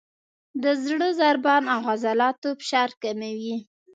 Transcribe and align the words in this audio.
د 0.63 0.65
زړه 0.85 1.07
ضربان 1.21 1.63
او 1.73 1.79
عضلاتو 1.91 2.49
فشار 2.59 2.89
کموي، 3.01 3.57